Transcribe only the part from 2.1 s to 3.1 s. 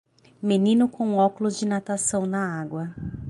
na água.